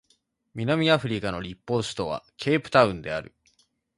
[0.55, 3.35] 南アフリカの立法首都はケープタウンである